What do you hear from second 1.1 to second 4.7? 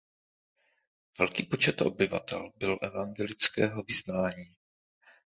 Velký počet obyvatel byl evangelického vyznání.